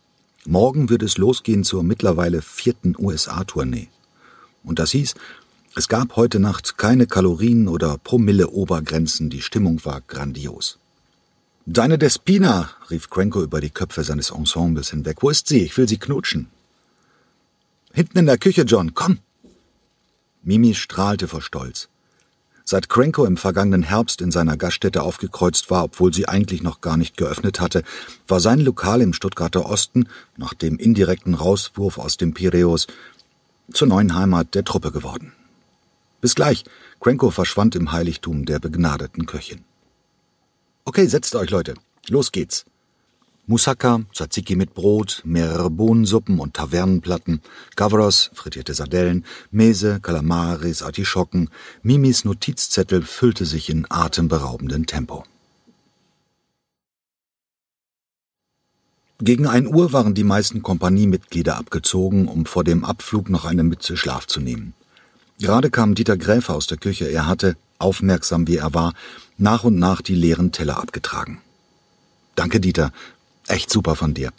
Morgen 0.46 0.88
würde 0.90 1.04
es 1.06 1.18
losgehen 1.18 1.64
zur 1.64 1.82
mittlerweile 1.82 2.40
vierten 2.40 2.94
USA-Tournee. 2.96 3.88
Und 4.66 4.78
das 4.78 4.90
hieß, 4.90 5.14
es 5.76 5.88
gab 5.88 6.16
heute 6.16 6.40
Nacht 6.40 6.76
keine 6.76 7.06
Kalorien 7.06 7.68
oder 7.68 7.96
Promille-Obergrenzen, 7.98 9.30
die 9.30 9.40
Stimmung 9.40 9.82
war 9.84 10.02
grandios. 10.02 10.78
Deine 11.66 11.98
Despina, 11.98 12.70
rief 12.90 13.08
Cranko 13.08 13.42
über 13.42 13.60
die 13.60 13.70
Köpfe 13.70 14.04
seines 14.04 14.30
Ensembles 14.30 14.90
hinweg. 14.90 15.18
Wo 15.20 15.30
ist 15.30 15.48
sie? 15.48 15.62
Ich 15.62 15.76
will 15.76 15.88
sie 15.88 15.98
knutschen. 15.98 16.48
Hinten 17.92 18.18
in 18.18 18.26
der 18.26 18.38
Küche, 18.38 18.62
John, 18.62 18.94
komm! 18.94 19.18
Mimi 20.42 20.74
strahlte 20.74 21.28
vor 21.28 21.42
Stolz. 21.42 21.88
Seit 22.64 22.88
Cranko 22.88 23.24
im 23.24 23.36
vergangenen 23.36 23.84
Herbst 23.84 24.20
in 24.20 24.32
seiner 24.32 24.56
Gaststätte 24.56 25.02
aufgekreuzt 25.02 25.70
war, 25.70 25.84
obwohl 25.84 26.12
sie 26.12 26.26
eigentlich 26.26 26.62
noch 26.62 26.80
gar 26.80 26.96
nicht 26.96 27.16
geöffnet 27.16 27.60
hatte, 27.60 27.84
war 28.26 28.40
sein 28.40 28.60
Lokal 28.60 29.00
im 29.02 29.12
Stuttgarter 29.12 29.66
Osten, 29.66 30.08
nach 30.36 30.54
dem 30.54 30.76
indirekten 30.76 31.34
Rauswurf 31.34 31.98
aus 31.98 32.16
dem 32.16 32.34
Piräus, 32.34 32.86
zur 33.72 33.88
neuen 33.88 34.14
Heimat 34.14 34.54
der 34.54 34.64
Truppe 34.64 34.92
geworden. 34.92 35.32
Bis 36.20 36.34
gleich. 36.34 36.64
Cranko 37.00 37.30
verschwand 37.30 37.76
im 37.76 37.92
Heiligtum 37.92 38.46
der 38.46 38.58
begnadeten 38.58 39.26
Köchin. 39.26 39.64
Okay, 40.84 41.06
setzt 41.06 41.34
euch, 41.34 41.50
Leute. 41.50 41.74
Los 42.08 42.32
geht's. 42.32 42.64
Moussaka, 43.48 44.00
Tzatziki 44.12 44.56
mit 44.56 44.74
Brot, 44.74 45.22
mehrere 45.24 45.70
Bohnensuppen 45.70 46.40
und 46.40 46.54
Tavernenplatten, 46.54 47.42
Gavros, 47.76 48.30
frittierte 48.34 48.74
Sardellen, 48.74 49.24
Mese, 49.52 50.00
Kalamaris, 50.00 50.82
Artischocken, 50.82 51.50
Mimis 51.82 52.24
Notizzettel 52.24 53.02
füllte 53.02 53.44
sich 53.44 53.70
in 53.70 53.86
atemberaubendem 53.88 54.86
Tempo. 54.86 55.24
Gegen 59.18 59.46
ein 59.46 59.66
Uhr 59.66 59.94
waren 59.94 60.14
die 60.14 60.24
meisten 60.24 60.62
Kompaniemitglieder 60.62 61.56
abgezogen, 61.56 62.28
um 62.28 62.44
vor 62.44 62.64
dem 62.64 62.84
Abflug 62.84 63.30
noch 63.30 63.46
eine 63.46 63.64
Mütze 63.64 63.96
Schlaf 63.96 64.26
zu 64.26 64.40
nehmen. 64.40 64.74
Gerade 65.38 65.70
kam 65.70 65.94
Dieter 65.94 66.18
Gräfe 66.18 66.52
aus 66.52 66.66
der 66.66 66.76
Küche. 66.76 67.06
Er 67.06 67.26
hatte, 67.26 67.56
aufmerksam 67.78 68.46
wie 68.46 68.56
er 68.56 68.74
war, 68.74 68.92
nach 69.38 69.64
und 69.64 69.78
nach 69.78 70.02
die 70.02 70.14
leeren 70.14 70.52
Teller 70.52 70.78
abgetragen. 70.78 71.40
Danke, 72.34 72.60
Dieter. 72.60 72.92
Echt 73.46 73.70
super 73.70 73.96
von 73.96 74.12
dir. 74.12 74.32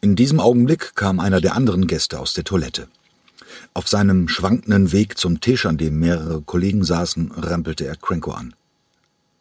In 0.00 0.16
diesem 0.16 0.40
Augenblick 0.40 0.94
kam 0.94 1.20
einer 1.20 1.42
der 1.42 1.54
anderen 1.54 1.86
Gäste 1.86 2.18
aus 2.18 2.32
der 2.32 2.44
Toilette. 2.44 2.88
Auf 3.74 3.88
seinem 3.88 4.26
schwankenden 4.28 4.92
Weg 4.92 5.18
zum 5.18 5.40
Tisch, 5.40 5.66
an 5.66 5.76
dem 5.76 5.98
mehrere 5.98 6.40
Kollegen 6.40 6.82
saßen, 6.82 7.32
rempelte 7.32 7.86
er 7.86 7.96
Cranko 7.96 8.32
an. 8.32 8.54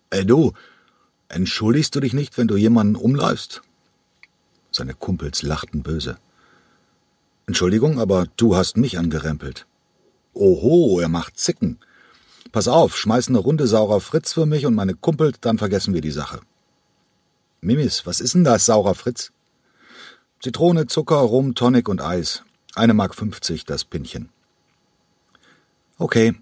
Ey 0.10 0.25
du, 0.25 0.51
entschuldigst 1.29 1.96
du 1.96 2.01
dich 2.01 2.13
nicht, 2.13 2.38
wenn 2.38 2.48
du 2.48 2.58
jemanden 2.58 2.96
umläufst? 2.98 3.62
Seine 4.71 4.93
Kumpels 4.93 5.43
lachten 5.43 5.83
böse. 5.83 6.17
Entschuldigung, 7.45 7.99
aber 7.99 8.27
du 8.37 8.55
hast 8.55 8.77
mich 8.77 8.97
angerempelt. 8.97 9.67
Oho, 10.33 10.99
er 10.99 11.09
macht 11.09 11.37
Zicken. 11.37 11.79
Pass 12.51 12.67
auf, 12.67 12.97
schmeiß 12.97 13.27
eine 13.27 13.39
Runde 13.39 13.67
saurer 13.67 13.99
Fritz 13.99 14.33
für 14.33 14.45
mich 14.45 14.65
und 14.65 14.73
meine 14.73 14.95
Kumpel, 14.95 15.33
dann 15.41 15.57
vergessen 15.57 15.93
wir 15.93 16.01
die 16.01 16.11
Sache. 16.11 16.39
Mimis, 17.61 18.05
was 18.05 18.21
ist 18.21 18.33
denn 18.33 18.43
das, 18.43 18.65
saurer 18.65 18.95
Fritz? 18.95 19.31
Zitrone, 20.41 20.87
Zucker, 20.87 21.17
Rum, 21.17 21.53
Tonic 21.53 21.87
und 21.87 22.01
Eis. 22.01 22.43
Eine 22.73 22.93
Mark 22.93 23.13
fünfzig, 23.13 23.65
das 23.65 23.83
Pinchen. 23.83 24.29
Okay. 25.97 26.33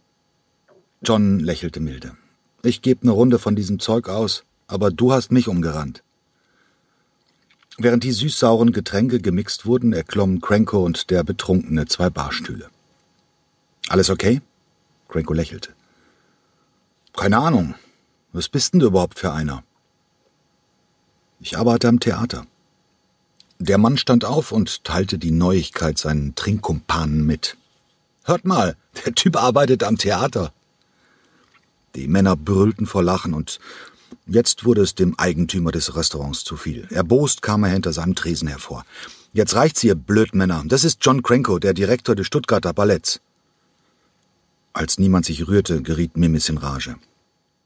John 1.01 1.39
lächelte 1.39 1.79
milde. 1.79 2.15
Ich 2.62 2.81
geb 2.81 3.03
ne 3.03 3.12
Runde 3.12 3.39
von 3.39 3.55
diesem 3.55 3.79
Zeug 3.79 4.07
aus, 4.07 4.43
aber 4.67 4.91
du 4.91 5.12
hast 5.12 5.31
mich 5.31 5.48
umgerannt. 5.48 6.03
Während 7.81 8.03
die 8.03 8.12
süß-sauren 8.12 8.74
Getränke 8.74 9.21
gemixt 9.21 9.65
wurden, 9.65 9.93
erklommen 9.93 10.41
Cranko 10.41 10.83
und 10.83 11.09
der 11.09 11.24
Betrunkene 11.24 11.86
zwei 11.86 12.09
Barstühle. 12.09 12.69
Alles 13.88 14.09
okay? 14.09 14.41
Cranko 15.07 15.33
lächelte. 15.33 15.71
Keine 17.15 17.38
Ahnung. 17.38 17.75
Was 18.33 18.50
bist 18.50 18.74
denn 18.74 18.81
du 18.81 18.88
überhaupt 18.88 19.17
für 19.17 19.31
einer? 19.31 19.63
Ich 21.39 21.57
arbeite 21.57 21.88
am 21.88 22.01
Theater. 22.01 22.45
Der 23.59 23.77
Mann 23.77 23.98
stand 23.98 24.25
auf 24.25 24.51
und 24.51 24.83
teilte 24.83 25.17
die 25.17 25.31
Neuigkeit 25.31 25.98
seinen 25.98 26.36
Trinkkumpanen 26.36 27.25
mit. 27.25 27.55
Hört 28.25 28.43
mal, 28.43 28.75
der 29.05 29.13
Typ 29.15 29.38
arbeitet 29.38 29.83
am 29.83 29.98
Theater. 29.98 30.51
Die 31.95 32.09
Männer 32.09 32.36
brüllten 32.36 32.86
vor 32.86 33.03
Lachen 33.03 33.33
und 33.33 33.59
Jetzt 34.31 34.63
wurde 34.63 34.81
es 34.83 34.93
dem 34.93 35.17
Eigentümer 35.17 35.71
des 35.71 35.95
Restaurants 35.95 36.43
zu 36.43 36.55
viel. 36.55 36.88
Erbost 36.91 37.41
kam 37.41 37.63
er 37.63 37.71
hinter 37.71 37.93
seinem 37.93 38.13
Tresen 38.13 38.48
hervor. 38.48 38.86
Jetzt 39.33 39.55
reicht's 39.55 39.81
hier, 39.81 39.95
Blödmänner. 39.95 40.63
Das 40.67 40.83
ist 40.83 41.00
John 41.01 41.24
Cranko, 41.24 41.57
der 41.57 41.74
Direktor 41.74 42.13
des 42.13 42.27
Stuttgarter 42.27 42.71
Balletts. 42.71 43.21
Als 44.71 45.00
niemand 45.00 45.25
sich 45.25 45.48
rührte, 45.48 45.81
geriet 45.81 46.15
Mimis 46.15 46.48
in 46.48 46.59
Rage. 46.59 46.95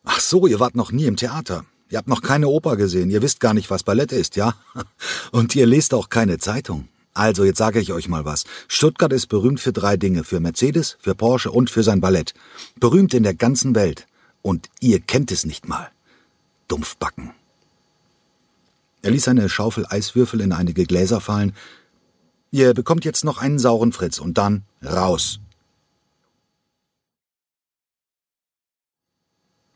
Ach 0.06 0.22
so, 0.22 0.48
ihr 0.48 0.62
wart 0.62 0.76
noch 0.76 0.94
nie 0.94 1.04
im 1.04 1.18
Theater. 1.18 1.66
Ihr 1.90 1.98
habt 1.98 2.08
noch 2.08 2.22
keine 2.22 2.48
Oper 2.48 2.78
gesehen. 2.78 3.10
Ihr 3.10 3.22
wisst 3.22 3.42
gar 3.42 3.54
nicht, 3.54 3.70
was 3.70 3.84
Ballett 3.84 4.14
ist, 4.14 4.38
ja? 4.38 4.56
Und 5.34 5.54
ihr 5.58 5.66
lest 5.66 5.94
auch 5.94 6.08
keine 6.08 6.38
Zeitung. 6.38 6.88
Also, 7.14 7.44
jetzt 7.44 7.58
sage 7.58 7.82
ich 7.82 7.92
euch 7.92 8.08
mal 8.08 8.24
was. 8.24 8.46
Stuttgart 8.70 9.12
ist 9.12 9.28
berühmt 9.28 9.60
für 9.60 9.74
drei 9.74 9.98
Dinge. 9.98 10.24
Für 10.24 10.40
Mercedes, 10.40 10.96
für 11.02 11.14
Porsche 11.14 11.52
und 11.52 11.70
für 11.70 11.84
sein 11.84 12.00
Ballett. 12.00 12.34
Berühmt 12.80 13.14
in 13.14 13.24
der 13.24 13.34
ganzen 13.34 13.76
Welt. 13.76 14.08
Und 14.42 14.70
ihr 14.80 15.02
kennt 15.02 15.30
es 15.30 15.46
nicht 15.46 15.68
mal. 15.68 15.92
Dumpfbacken. 16.74 17.36
Er 19.04 19.12
ließ 19.12 19.28
eine 19.28 19.48
Schaufel 19.48 19.86
Eiswürfel 19.88 20.42
in 20.42 20.52
einige 20.52 20.86
Gläser 20.86 21.22
fallen. 21.22 21.56
Ihr 22.50 22.74
bekommt 22.74 23.06
jetzt 23.06 23.24
noch 23.24 23.38
einen 23.38 23.60
sauren 23.60 23.92
Fritz 23.92 24.18
und 24.18 24.40
dann 24.40 24.64
raus. 24.84 25.40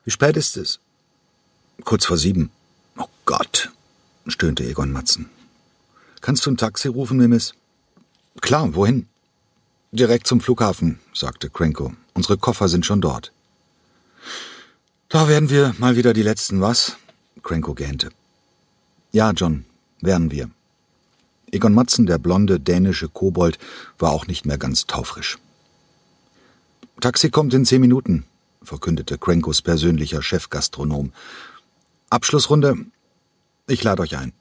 Wie 0.06 0.10
spät 0.10 0.38
ist 0.38 0.58
es? 0.58 0.80
Kurz 1.84 2.04
vor 2.06 2.18
sieben. 2.18 2.50
Oh 2.98 3.10
Gott, 3.26 3.70
stöhnte 4.26 4.64
Egon 4.64 4.92
Matzen. 4.92 5.30
Kannst 6.22 6.48
du 6.48 6.50
ein 6.50 6.58
Taxi 6.58 6.88
rufen, 6.88 7.18
Mimis? 7.18 7.54
Klar, 8.42 8.74
wohin? 8.74 9.08
Direkt 9.92 10.26
zum 10.26 10.42
Flughafen, 10.42 11.00
sagte 11.14 11.52
Cranko. 11.52 11.94
Unsere 12.16 12.40
Koffer 12.40 12.68
sind 12.70 12.88
schon 12.88 13.02
dort. 13.02 13.32
Da 15.10 15.30
werden 15.30 15.50
wir 15.50 15.74
mal 15.78 15.96
wieder 15.96 16.14
die 16.14 16.22
Letzten, 16.22 16.60
was? 16.60 16.98
Cranko 17.42 17.74
gähnte. 17.74 18.10
Ja, 19.14 19.32
John, 19.32 19.64
wären 20.02 20.32
wir. 20.32 20.50
Egon 21.50 21.74
Matzen, 21.74 22.06
der 22.06 22.18
blonde 22.18 22.60
dänische 22.60 23.08
Kobold, 23.08 23.58
war 24.00 24.12
auch 24.12 24.28
nicht 24.28 24.46
mehr 24.46 24.58
ganz 24.58 24.86
taufrisch. 24.86 25.38
Taxi 27.00 27.30
kommt 27.30 27.54
in 27.54 27.64
zehn 27.64 27.80
Minuten, 27.80 28.26
verkündete 28.62 29.18
Krenkos 29.18 29.62
persönlicher 29.62 30.22
Chefgastronom. 30.22 31.14
Abschlussrunde. 32.10 32.76
Ich 33.66 33.84
lade 33.84 34.02
euch 34.02 34.18
ein. 34.18 34.34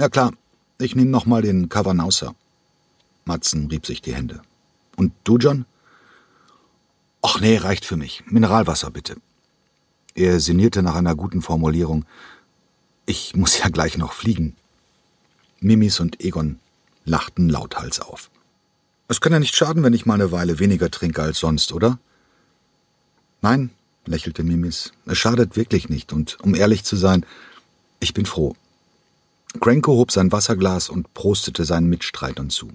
Ja 0.00 0.08
klar, 0.08 0.32
ich 0.78 0.96
nehme 0.96 1.10
noch 1.10 1.26
mal 1.26 1.42
den 1.42 1.68
Cavernauser. 1.68 2.34
Matzen 3.26 3.66
rieb 3.66 3.84
sich 3.84 4.00
die 4.00 4.14
Hände. 4.14 4.40
Und 4.96 5.12
du, 5.24 5.36
John? 5.36 5.66
Ach 7.20 7.40
nee, 7.40 7.58
reicht 7.58 7.84
für 7.84 7.98
mich. 7.98 8.22
Mineralwasser 8.26 8.90
bitte. 8.90 9.16
Er 10.14 10.38
sinnierte 10.38 10.82
nach 10.82 10.94
einer 10.94 11.16
guten 11.16 11.42
Formulierung. 11.42 12.04
Ich 13.04 13.34
muss 13.34 13.58
ja 13.58 13.68
gleich 13.68 13.98
noch 13.98 14.12
fliegen. 14.12 14.54
Mimis 15.60 15.98
und 15.98 16.20
Egon 16.20 16.60
lachten 17.04 17.48
lauthals 17.48 18.00
auf. 18.00 18.30
Es 19.08 19.20
kann 19.20 19.32
ja 19.32 19.40
nicht 19.40 19.56
schaden, 19.56 19.82
wenn 19.82 19.92
ich 19.92 20.06
mal 20.06 20.14
eine 20.14 20.30
Weile 20.30 20.58
weniger 20.60 20.90
trinke 20.90 21.22
als 21.22 21.38
sonst, 21.38 21.72
oder? 21.72 21.98
Nein, 23.42 23.70
lächelte 24.06 24.44
Mimis. 24.44 24.92
Es 25.04 25.18
schadet 25.18 25.56
wirklich 25.56 25.88
nicht, 25.88 26.12
und 26.12 26.38
um 26.40 26.54
ehrlich 26.54 26.84
zu 26.84 26.96
sein, 26.96 27.26
ich 28.00 28.14
bin 28.14 28.24
froh. 28.24 28.54
Cranko 29.60 29.92
hob 29.92 30.12
sein 30.12 30.32
Wasserglas 30.32 30.88
und 30.88 31.12
prostete 31.14 31.64
seinen 31.64 31.88
Mitstreitern 31.88 32.50
zu. 32.50 32.70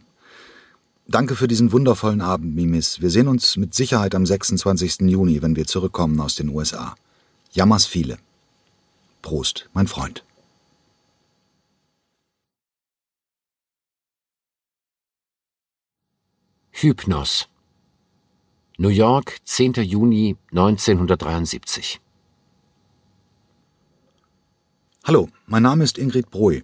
Danke 1.08 1.36
für 1.36 1.48
diesen 1.48 1.72
wundervollen 1.72 2.22
Abend, 2.22 2.54
Mimis. 2.54 3.02
Wir 3.02 3.10
sehen 3.10 3.28
uns 3.28 3.58
mit 3.58 3.74
Sicherheit 3.74 4.14
am 4.14 4.26
26. 4.26 5.02
Juni, 5.10 5.42
wenn 5.42 5.56
wir 5.56 5.66
zurückkommen 5.66 6.20
aus 6.20 6.36
den 6.36 6.50
USA. 6.50 6.96
Jammers 7.52 7.86
viele. 7.88 8.20
Prost, 9.22 9.70
mein 9.74 9.88
Freund. 9.88 10.24
Hypnos 16.72 17.50
New 18.78 18.90
York, 18.90 19.40
10. 19.44 19.74
Juni 19.84 20.38
1973 20.52 22.00
Hallo, 25.04 25.28
mein 25.48 25.64
Name 25.64 25.84
ist 25.84 25.98
Ingrid 25.98 26.30
Broy. 26.30 26.64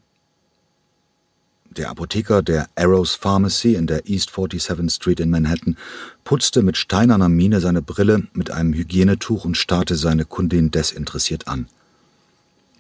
Der 1.77 1.89
Apotheker 1.89 2.41
der 2.41 2.70
Arrows 2.75 3.15
Pharmacy 3.15 3.75
in 3.75 3.86
der 3.86 4.08
East 4.08 4.29
47th 4.29 4.89
Street 4.96 5.20
in 5.20 5.29
Manhattan 5.29 5.75
putzte 6.24 6.62
mit 6.62 6.77
steinerner 6.77 7.27
Miene 7.27 7.60
seine 7.60 7.82
Brille 7.82 8.27
mit 8.32 8.50
einem 8.50 8.74
Hygienetuch 8.74 9.44
und 9.44 9.58
starrte 9.58 9.98
seine 9.98 10.24
Kundin 10.24 10.72
desinteressiert 10.72 11.50
an. 11.50 11.67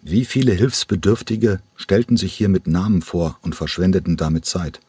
Wie 0.01 0.23
viele 0.23 0.53
Hilfsbedürftige 0.53 1.59
stellten 1.75 2.15
sich 2.15 2.33
hier 2.33 2.47
mit 2.47 2.67
Namen 2.67 3.01
vor 3.01 3.37
und 3.41 3.53
verschwendeten 3.53 4.15
damit 4.15 4.45
Zeit. 4.45 4.79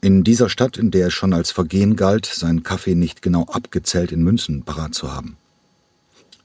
In 0.00 0.22
dieser 0.22 0.48
Stadt, 0.48 0.76
in 0.76 0.92
der 0.92 1.08
es 1.08 1.14
schon 1.14 1.32
als 1.32 1.50
Vergehen 1.50 1.96
galt, 1.96 2.26
seinen 2.26 2.62
Kaffee 2.62 2.94
nicht 2.94 3.22
genau 3.22 3.46
abgezählt 3.46 4.12
in 4.12 4.22
Münzen 4.22 4.62
parat 4.62 4.94
zu 4.94 5.10
haben. 5.10 5.36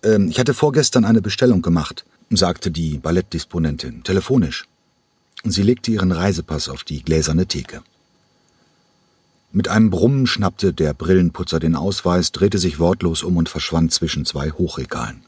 Ähm, 0.01 0.29
ich 0.29 0.39
hatte 0.39 0.55
vorgestern 0.55 1.05
eine 1.05 1.21
Bestellung 1.21 1.61
gemacht, 1.61 2.05
sagte 2.31 2.71
die 2.71 2.97
Ballettdisponentin, 2.97 4.03
telefonisch. 4.03 4.65
Sie 5.43 5.63
legte 5.63 5.91
ihren 5.91 6.11
Reisepass 6.11 6.69
auf 6.69 6.83
die 6.83 7.01
gläserne 7.01 7.45
Theke. 7.45 7.81
Mit 9.51 9.67
einem 9.67 9.89
Brummen 9.89 10.27
schnappte 10.27 10.73
der 10.73 10.93
Brillenputzer 10.93 11.59
den 11.59 11.75
Ausweis, 11.75 12.31
drehte 12.31 12.59
sich 12.59 12.79
wortlos 12.79 13.23
um 13.23 13.37
und 13.37 13.49
verschwand 13.49 13.91
zwischen 13.91 14.25
zwei 14.25 14.51
Hochregalen. 14.51 15.23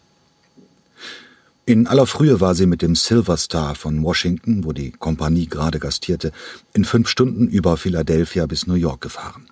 In 1.65 1.88
aller 1.88 2.06
Frühe 2.06 2.39
war 2.41 2.53
sie 2.53 2.65
mit 2.65 2.82
dem 2.82 2.96
Silver 2.96 3.38
Star 3.38 3.75
von 3.75 4.03
Washington, 4.03 4.63
wo 4.63 4.74
die 4.74 4.91
Kompanie 4.91 5.48
gerade 5.48 5.80
gastierte, 5.80 6.32
in 6.74 6.85
fünf 6.85 7.07
Stunden 7.07 7.48
über 7.48 7.77
Philadelphia 7.77 8.46
bis 8.46 8.68
New 8.68 8.74
York 8.75 9.01
gefahren. 9.01 9.48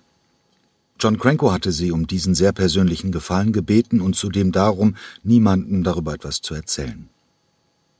John 1.00 1.18
Cranko 1.18 1.50
hatte 1.50 1.72
sie 1.72 1.92
um 1.92 2.06
diesen 2.06 2.34
sehr 2.34 2.52
persönlichen 2.52 3.10
Gefallen 3.10 3.52
gebeten 3.52 4.00
und 4.00 4.16
zudem 4.16 4.52
darum, 4.52 4.96
niemandem 5.22 5.82
darüber 5.82 6.12
etwas 6.12 6.42
zu 6.42 6.54
erzählen. 6.54 7.08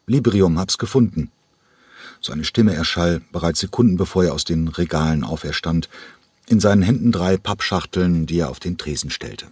Librium 0.07 0.59
hab's 0.59 0.77
gefunden. 0.77 1.31
Seine 2.21 2.45
Stimme 2.45 2.75
erschall, 2.75 3.23
bereits 3.33 3.61
Sekunden 3.61 3.97
bevor 3.97 4.25
er 4.25 4.35
aus 4.35 4.45
den 4.45 4.69
Regalen 4.69 5.25
auferstand, 5.25 5.89
in 6.47 6.61
seinen 6.61 6.83
Händen 6.83 7.13
drei 7.13 7.37
Pappschachteln, 7.37 8.27
die 8.27 8.41
er 8.41 8.51
auf 8.51 8.61
den 8.61 8.77
Tresen 8.77 9.11
stellte. 9.11 9.47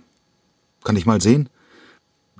Kann 0.85 0.97
ich 0.97 1.07
mal 1.07 1.21
sehen? 1.21 1.49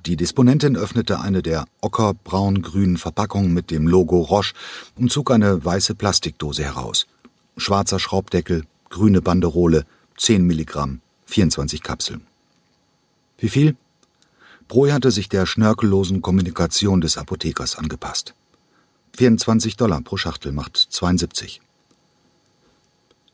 Die 0.05 0.15
Disponentin 0.15 0.77
öffnete 0.77 1.19
eine 1.19 1.41
der 1.41 1.65
ockerbraun-grünen 1.81 2.97
Verpackungen 2.97 3.53
mit 3.53 3.69
dem 3.71 3.87
Logo 3.87 4.21
Roche 4.21 4.53
und 4.95 5.11
zog 5.11 5.31
eine 5.31 5.63
weiße 5.65 5.95
Plastikdose 5.95 6.63
heraus. 6.63 7.07
Schwarzer 7.57 7.99
Schraubdeckel, 7.99 8.65
grüne 8.89 9.21
Banderole, 9.21 9.85
10 10.17 10.43
Milligramm, 10.43 11.01
24 11.25 11.83
Kapseln. 11.83 12.21
Wie 13.37 13.49
viel? 13.49 13.75
Broy 14.67 14.91
hatte 14.91 15.11
sich 15.11 15.27
der 15.29 15.45
schnörkellosen 15.45 16.21
Kommunikation 16.21 17.01
des 17.01 17.17
Apothekers 17.17 17.75
angepasst. 17.75 18.35
24 19.17 19.75
Dollar 19.77 20.01
pro 20.01 20.17
Schachtel 20.17 20.51
macht 20.51 20.77
72. 20.77 21.61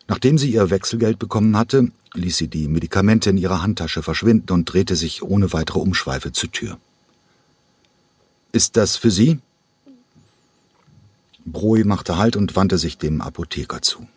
Nachdem 0.08 0.38
sie 0.38 0.52
ihr 0.52 0.70
Wechselgeld 0.70 1.20
bekommen 1.20 1.58
hatte, 1.58 1.92
ließ 2.14 2.38
sie 2.38 2.48
die 2.48 2.68
Medikamente 2.68 3.30
in 3.30 3.38
ihrer 3.38 3.62
Handtasche 3.62 4.04
verschwinden 4.04 4.52
und 4.54 4.66
drehte 4.66 4.96
sich 4.96 5.24
ohne 5.24 5.52
weitere 5.54 5.80
Umschweife 5.80 6.32
zur 6.32 6.52
Tür. 6.52 6.78
Ist 8.52 8.78
das 8.78 8.96
für 8.96 9.12
Sie? 9.12 9.40
Broy 11.46 11.84
machte 11.84 12.18
Halt 12.18 12.36
und 12.36 12.56
wandte 12.56 12.78
sich 12.78 12.98
dem 12.98 13.22
Apotheker 13.22 13.82
zu. 13.82 14.08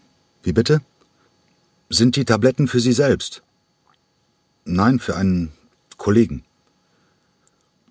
Wie 0.42 0.53
bitte? 0.53 0.81
Sind 1.90 2.16
die 2.16 2.25
Tabletten 2.25 2.68
für 2.68 2.81
Sie 2.81 2.92
selbst? 2.92 3.42
Nein, 4.64 4.99
für 4.99 5.16
einen 5.16 5.53
Kollegen. 5.97 6.44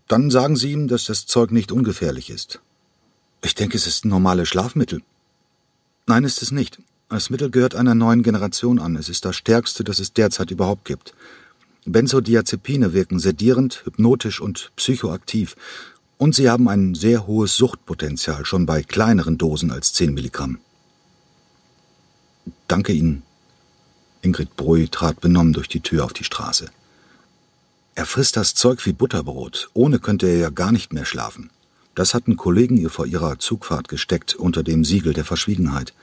Dann 0.08 0.32
sagen 0.32 0.56
Sie 0.56 0.72
ihm, 0.72 0.88
dass 0.88 1.06
das 1.06 1.26
Zeug 1.26 1.52
nicht 1.52 1.72
ungefährlich 1.72 2.30
ist. 2.30 2.62
Ich 3.44 3.56
denke, 3.56 3.78
es 3.78 3.88
ist 3.88 4.06
ein 4.06 4.10
normales 4.10 4.50
Schlafmittel. 4.50 5.02
Nein, 6.08 6.24
ist 6.24 6.42
es 6.42 6.52
nicht. 6.52 6.80
Das 7.10 7.30
Mittel 7.30 7.50
gehört 7.50 7.76
einer 7.76 7.96
neuen 7.96 8.24
Generation 8.24 8.80
an. 8.80 8.96
Es 8.96 9.10
ist 9.10 9.26
das 9.26 9.36
stärkste, 9.36 9.84
das 9.84 10.00
es 10.00 10.14
derzeit 10.14 10.52
überhaupt 10.52 10.86
gibt. 10.86 11.14
Benzodiazepine 11.86 12.94
wirken 12.94 13.20
sedierend, 13.20 13.84
hypnotisch 13.86 14.42
und 14.42 14.72
psychoaktiv. 14.76 15.56
Und 16.18 16.36
sie 16.36 16.50
haben 16.50 16.68
ein 16.68 16.96
sehr 16.96 17.28
hohes 17.28 17.56
Suchtpotenzial, 17.56 18.46
schon 18.46 18.66
bei 18.66 18.84
kleineren 18.84 19.38
Dosen 19.38 19.72
als 19.72 19.94
10 19.94 20.14
Milligramm. 20.14 20.60
Danke 22.68 22.92
Ihnen. 22.92 23.24
Ingrid 24.22 24.56
Brui 24.58 24.90
trat 24.90 25.22
benommen 25.22 25.54
durch 25.54 25.70
die 25.70 25.80
Tür 25.80 26.04
auf 26.04 26.14
die 26.14 26.24
Straße. 26.24 26.70
Er 27.96 28.06
frisst 28.06 28.36
das 28.36 28.54
Zeug 28.54 28.86
wie 28.86 28.94
Butterbrot. 28.94 29.70
Ohne 29.74 30.00
könnte 30.00 30.28
er 30.28 30.38
ja 30.38 30.50
gar 30.50 30.72
nicht 30.72 30.92
mehr 30.92 31.06
schlafen. 31.06 31.50
Das 31.98 32.14
hatten 32.14 32.38
Kollegen 32.38 32.78
ihr 32.78 32.92
vor 32.92 33.08
ihrer 33.08 33.40
Zugfahrt 33.40 33.88
gesteckt 33.88 34.36
unter 34.36 34.62
dem 34.62 34.86
Siegel 34.86 35.14
der 35.14 35.26
Verschwiegenheit. 35.26 35.96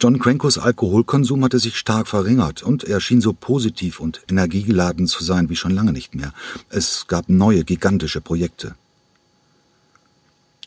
John 0.00 0.18
Crankos 0.18 0.58
Alkoholkonsum 0.58 1.44
hatte 1.44 1.60
sich 1.60 1.78
stark 1.78 2.08
verringert 2.08 2.64
und 2.64 2.82
er 2.82 3.00
schien 3.00 3.20
so 3.20 3.34
positiv 3.34 4.00
und 4.00 4.20
energiegeladen 4.28 5.06
zu 5.06 5.22
sein 5.22 5.48
wie 5.48 5.54
schon 5.54 5.70
lange 5.70 5.92
nicht 5.92 6.16
mehr. 6.16 6.34
Es 6.70 7.06
gab 7.06 7.28
neue, 7.28 7.62
gigantische 7.62 8.20
Projekte. 8.20 8.74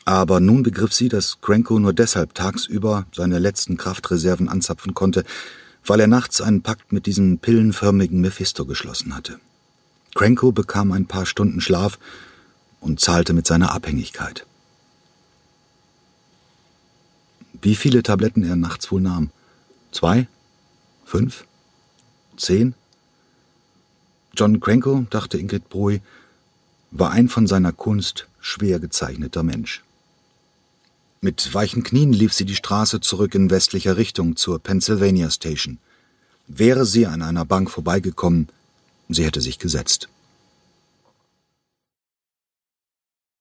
Aber 0.05 0.39
nun 0.39 0.63
begriff 0.63 0.93
sie, 0.93 1.09
dass 1.09 1.41
Cranko 1.41 1.77
nur 1.77 1.91
deshalb 1.91 2.33
tagsüber 2.33 3.05
seine 3.13 3.39
letzten 3.39 3.75
Kraftreserven 3.75 4.47
anzapfen 4.47 4.93
konnte, 4.93 5.25
weil 5.85 5.99
er 5.99 6.07
nachts 6.07 6.39
einen 6.39 6.61
Pakt 6.61 6.93
mit 6.93 7.07
diesem 7.07 7.39
pillenförmigen 7.39 8.21
Mephisto 8.21 8.63
geschlossen 8.63 9.13
hatte. 9.13 9.37
Cranko 10.13 10.53
bekam 10.53 10.93
ein 10.93 11.07
paar 11.07 11.25
Stunden 11.25 11.59
Schlaf 11.59 11.99
und 12.79 12.99
zahlte 12.99 13.33
mit 13.33 13.47
seiner 13.47 13.73
Abhängigkeit 13.73 14.45
wie 17.65 17.75
viele 17.75 18.03
Tabletten 18.03 18.43
er 18.43 18.55
nachts 18.55 18.91
wohl 18.91 19.01
nahm. 19.01 19.31
Zwei? 19.91 20.27
Fünf? 21.03 21.45
Zehn? 22.37 22.75
John 24.37 24.59
Cranko, 24.59 25.07
dachte 25.09 25.39
Ingrid 25.39 25.67
Broy, 25.67 26.01
war 26.91 27.09
ein 27.09 27.27
von 27.27 27.47
seiner 27.47 27.71
Kunst 27.71 28.27
schwer 28.39 28.79
gezeichneter 28.79 29.41
Mensch. 29.41 29.83
Mit 31.21 31.55
weichen 31.55 31.81
Knien 31.81 32.13
lief 32.13 32.33
sie 32.33 32.45
die 32.45 32.55
Straße 32.55 33.01
zurück 33.01 33.33
in 33.33 33.49
westlicher 33.49 33.97
Richtung 33.97 34.35
zur 34.35 34.59
Pennsylvania 34.59 35.31
Station. 35.31 35.79
Wäre 36.47 36.85
sie 36.85 37.07
an 37.07 37.23
einer 37.23 37.45
Bank 37.45 37.71
vorbeigekommen, 37.71 38.49
sie 39.09 39.25
hätte 39.25 39.41
sich 39.41 39.57
gesetzt. 39.57 40.07